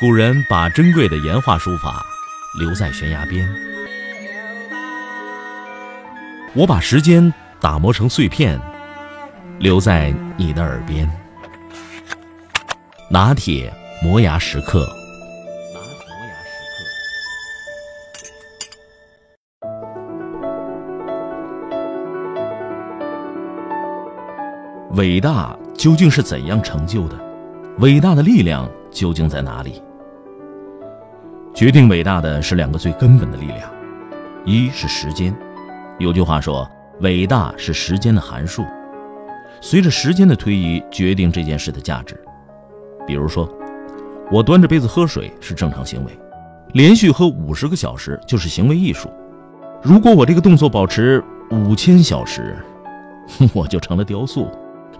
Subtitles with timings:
[0.00, 2.06] 古人把珍贵的岩画书法
[2.56, 3.52] 留在悬崖边，
[6.54, 8.60] 我把时间打磨成碎片，
[9.58, 11.10] 留在你的耳边。
[13.10, 14.88] 拿铁磨牙时刻。
[24.92, 27.18] 伟大究竟是怎样成就的？
[27.80, 29.82] 伟大的力量究竟在哪里？
[31.58, 33.68] 决定伟大的是两个最根本的力量，
[34.44, 35.36] 一是时间。
[35.98, 38.64] 有句话说，伟大是时间的函数，
[39.60, 42.16] 随着时间的推移，决定这件事的价值。
[43.08, 43.52] 比如说，
[44.30, 46.16] 我端着杯子喝水是正常行为，
[46.74, 49.10] 连续喝五十个小时就是行为艺术。
[49.82, 51.20] 如果我这个动作保持
[51.50, 52.56] 五千小时，
[53.52, 54.48] 我就成了雕塑。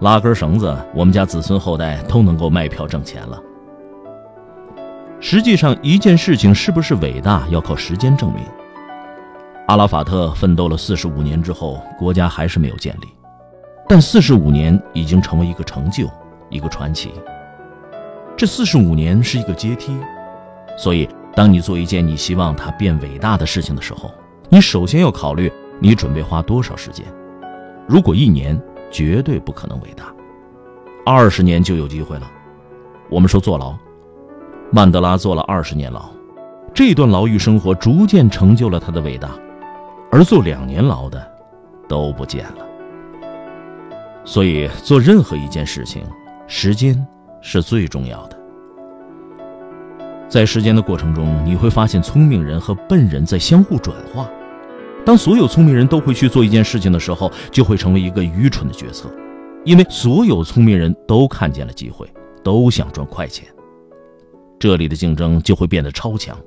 [0.01, 3.41] 拉根绳子，我们家子孙后代都能够卖票挣钱了。
[5.21, 8.43] 实际上，一件事情是不是伟大，要靠时间证明。
[9.67, 13.07] 阿拉法特奋斗了四十五年之后，国家还是没有建立，
[13.87, 16.09] 但四十五年已经成为一个成就，
[16.49, 17.11] 一个传奇。
[18.37, 19.93] 这四十五年是一个阶梯，
[20.77, 24.09] 所以，当你做一件你希望它变伟大的事情的时候，
[24.47, 27.05] 你首先要考虑你准备花多少时间。
[27.85, 30.05] 如果一年，绝对不可能伟大，
[31.05, 32.31] 二十年就有机会了。
[33.09, 33.75] 我们说坐牢，
[34.71, 36.07] 曼德拉坐了二十年牢，
[36.75, 39.31] 这段牢狱生活逐渐成就了他的伟大，
[40.11, 41.27] 而坐两年牢的
[41.87, 42.65] 都不见了。
[44.23, 46.03] 所以做任何一件事情，
[46.45, 47.03] 时间
[47.41, 48.37] 是最重要的。
[50.27, 54.29] 在时间的过程中，你会发现聪明人和笨人在相互转化。
[55.03, 59.09] 当所有聪明人都会去做一件事情的时候，就会成为一个愚蠢的决策，
[59.65, 62.07] 因为所有聪明人都看见了机会，
[62.43, 63.47] 都想赚快钱。
[64.59, 66.37] 这里的竞争就会变得超强。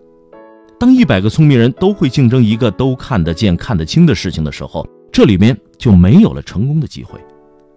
[0.79, 7.19] 当一百个聪明人都会竞争一个都看得见、看得清的事情的时候，这里面就没有了成功的机会。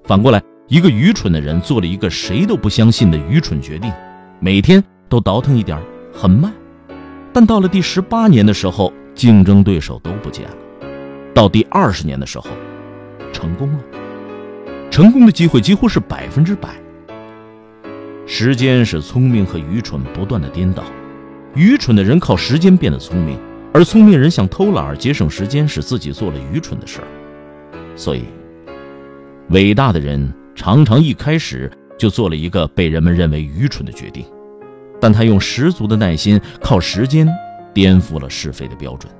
[0.04, 3.92] 反过来，一个愚蠢的人做了一个谁都不相信的愚蠢决定，
[4.40, 5.80] 每天都倒腾一点，
[6.12, 6.52] 很慢，
[7.32, 10.56] 但到了第十八年的时候，竞争对手都不见了。
[11.34, 12.48] 到第二十年的时候，
[13.32, 13.80] 成功了。
[14.90, 16.70] 成功的机会几乎是百分之百。
[18.28, 20.84] 时间是聪明和愚蠢不断的颠倒，
[21.54, 23.38] 愚蠢的人靠时间变得聪明，
[23.72, 27.08] 而聪明人想偷懒节省时间，使自己做了愚蠢的事儿。
[27.96, 28.24] 所以，
[29.50, 34.26] 伟大的人常常一开始就做了一个被人们认为愚蠢的决定，
[35.00, 37.28] 但他用十足的耐心，靠时间
[37.76, 39.14] 颠覆了是非的标准。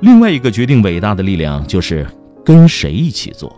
[0.00, 2.06] 另外一个决定伟大的力量就是
[2.42, 3.54] 跟谁一起做。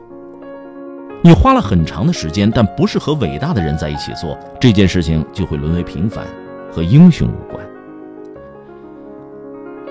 [1.22, 6.24] 你花了很长的时间，但不是和伟大的人在一起做这件事情，就会沦为平凡，
[6.72, 7.64] 和英雄无关。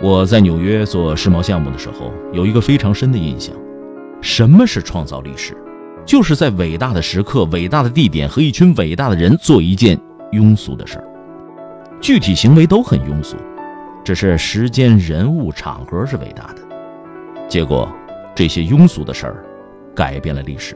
[0.01, 3.55] 我在纽约做世贸项目的时候，有一个非常深的印象：
[4.21, 5.55] 什么是创造历史？
[6.03, 9.99] 就是在伟大的时刻、伟大的地点和一群伟大的人做一件
[10.31, 11.05] 庸俗的事儿，
[12.01, 13.37] 具体行为都很庸俗。
[14.03, 16.61] 只是时间、人物、场合是伟大的，
[17.47, 17.87] 结果
[18.33, 19.45] 这些庸俗的事儿
[19.93, 20.75] 改变了历史。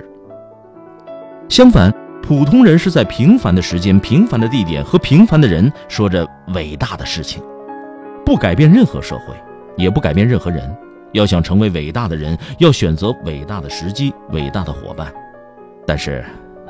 [1.54, 1.94] 相反，
[2.24, 7.44] 普通人是在平凡的时间、平凡的地点和平凡的人说着伟大的事情，
[8.26, 9.36] 不改变任何社会，
[9.78, 10.76] 也不改变任何人。
[11.12, 15.14] 要想成为伟大的人，要选择伟大的时机、伟大的伙伴。
[15.86, 16.26] 但是，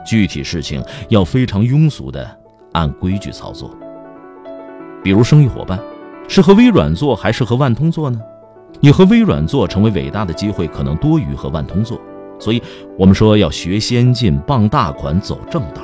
[0.05, 2.29] 具体事情要非常庸俗的
[2.73, 3.73] 按规矩操作，
[5.01, 5.79] 比如生意伙伴。
[6.27, 8.19] 是和微软做还是和万通做呢？
[8.81, 11.97] 你和微软做成为伟大的机会可能多于和万通做，
[12.39, 12.61] 所以
[12.97, 15.81] 我们说要学先进、傍大款、走正道，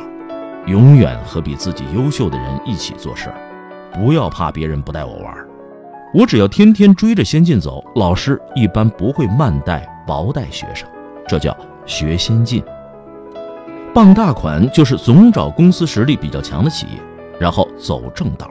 [0.66, 3.36] 永远和比自己优秀的人一起做事儿，
[3.94, 5.48] 不要怕别人不带我玩儿，
[6.14, 10.88] 我只要天天追着先进走，老师一般不会慢带、薄带学生，
[11.28, 11.56] 这叫
[11.86, 12.64] 学先进。
[13.94, 16.94] 傍大款就是总找公司实力比较强的企业，
[17.40, 18.50] 然后走正道。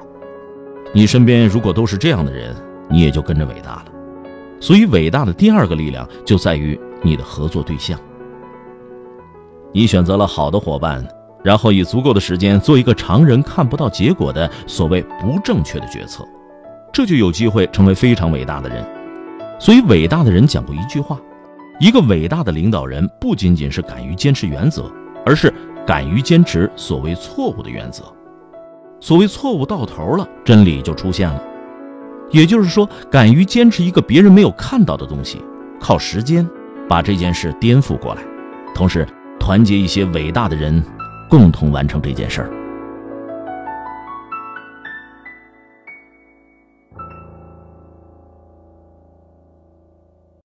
[0.92, 2.54] 你身边如果都是这样的人，
[2.88, 3.84] 你也就跟着伟大了。
[4.60, 7.98] 所以，伟大的第二个力量就在于你的合作对象。
[9.72, 11.06] 你选择了好的伙伴，
[11.44, 16.24] 然后以足够的时间做一个常人看不到结果的所谓不正确的决策，
[16.92, 18.84] 这就有机会成为非常伟大的人。
[19.60, 21.18] 所以，伟大的人讲过一句话：
[21.80, 24.90] 一个伟大的领导人不仅仅是敢于坚持原则，
[25.26, 25.52] 而是
[25.86, 28.04] 敢于坚持所谓错误的原则。
[29.00, 31.42] 所谓错误到头了，真理就出现了。
[32.30, 35.42] 也就是说，敢于坚持一个别人没有看到的东西，
[35.80, 36.48] 靠时间
[36.88, 38.22] 把这件事颠覆过来，
[38.74, 39.06] 同时
[39.38, 40.82] 团结一些伟大的人，
[41.28, 42.57] 共同完成这件事儿。